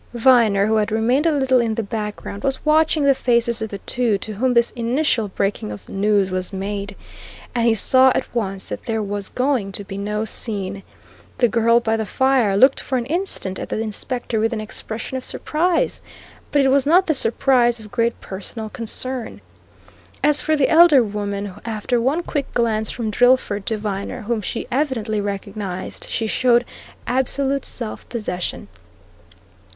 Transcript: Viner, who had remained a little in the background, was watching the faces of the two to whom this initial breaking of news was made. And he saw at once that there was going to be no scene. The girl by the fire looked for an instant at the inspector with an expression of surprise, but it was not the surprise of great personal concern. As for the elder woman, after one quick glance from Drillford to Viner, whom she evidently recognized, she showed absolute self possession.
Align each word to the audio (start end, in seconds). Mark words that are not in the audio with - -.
Viner, 0.15 0.65
who 0.65 0.77
had 0.77 0.91
remained 0.91 1.27
a 1.27 1.31
little 1.31 1.61
in 1.61 1.75
the 1.75 1.83
background, 1.83 2.41
was 2.43 2.65
watching 2.65 3.03
the 3.03 3.13
faces 3.13 3.61
of 3.61 3.69
the 3.69 3.77
two 3.77 4.17
to 4.17 4.33
whom 4.33 4.55
this 4.55 4.71
initial 4.71 5.27
breaking 5.27 5.71
of 5.71 5.87
news 5.87 6.31
was 6.31 6.51
made. 6.51 6.95
And 7.53 7.67
he 7.67 7.75
saw 7.75 8.11
at 8.15 8.25
once 8.33 8.69
that 8.69 8.85
there 8.85 9.03
was 9.03 9.29
going 9.29 9.71
to 9.73 9.83
be 9.83 9.99
no 9.99 10.25
scene. 10.25 10.81
The 11.37 11.47
girl 11.47 11.79
by 11.79 11.97
the 11.97 12.07
fire 12.07 12.57
looked 12.57 12.79
for 12.79 12.97
an 12.97 13.05
instant 13.05 13.59
at 13.59 13.69
the 13.69 13.79
inspector 13.79 14.39
with 14.39 14.53
an 14.53 14.59
expression 14.59 15.17
of 15.17 15.23
surprise, 15.23 16.01
but 16.51 16.63
it 16.63 16.69
was 16.69 16.87
not 16.87 17.05
the 17.05 17.13
surprise 17.13 17.79
of 17.79 17.91
great 17.91 18.19
personal 18.19 18.69
concern. 18.69 19.39
As 20.23 20.41
for 20.41 20.55
the 20.55 20.69
elder 20.69 21.03
woman, 21.03 21.53
after 21.63 22.01
one 22.01 22.23
quick 22.23 22.51
glance 22.55 22.89
from 22.89 23.11
Drillford 23.11 23.67
to 23.67 23.77
Viner, 23.77 24.21
whom 24.21 24.41
she 24.41 24.65
evidently 24.71 25.21
recognized, 25.21 26.09
she 26.09 26.25
showed 26.25 26.65
absolute 27.05 27.65
self 27.65 28.09
possession. 28.09 28.67